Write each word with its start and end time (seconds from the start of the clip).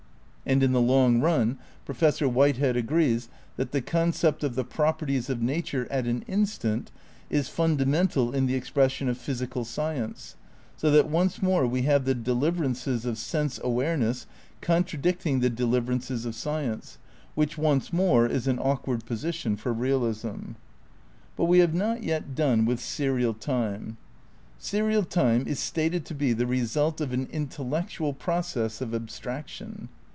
And 0.43 0.63
in 0.63 0.71
the 0.73 0.81
long 0.81 1.19
run 1.21 1.59
Professor 1.85 2.27
Whitehead 2.27 2.75
agrees 2.75 3.29
that 3.57 3.71
"the 3.71 3.81
concept 3.81 4.43
of 4.43 4.55
the 4.55 4.63
properties 4.65 5.29
of 5.29 5.39
nature 5.41 5.87
at 5.91 6.07
an 6.07 6.23
instant... 6.27 6.91
is 7.29 7.47
fundamental 7.47 8.33
in 8.33 8.47
the 8.47 8.55
expression 8.55 9.07
of 9.07 9.17
physical 9.19 9.61
sci 9.61 9.93
ence"; 9.95 10.35
so 10.77 10.89
that 10.91 11.07
once 11.07 11.41
more 11.43 11.65
we 11.67 11.83
have 11.83 12.03
the 12.05 12.15
deliverances 12.15 13.05
of 13.05 13.17
sense 13.19 13.59
awareness 13.63 14.25
contradicting 14.61 15.39
the 15.39 15.49
deliverances 15.49 16.25
of 16.25 16.33
sci 16.33 16.63
ence, 16.63 16.97
which 17.35 17.57
once 17.57 17.93
more 17.93 18.25
is 18.25 18.45
an 18.47 18.57
awkward 18.59 19.05
position 19.05 19.55
for 19.55 19.71
realism. 19.71 20.53
But 21.37 21.45
we 21.45 21.59
have 21.59 21.75
not 21.75 22.01
yet 22.03 22.33
done 22.35 22.65
with 22.65 22.81
serial 22.81 23.35
time. 23.35 23.95
Serial 24.57 25.03
time 25.05 25.47
is 25.47 25.59
stated 25.59 26.03
to 26.07 26.15
be 26.15 26.33
the 26.33 26.47
result 26.47 26.99
of 26.99 27.13
"an 27.13 27.27
intellec 27.27 27.89
tual 27.89 28.17
process 28.17 28.81
of 28.81 28.93
abstraction." 28.95 29.87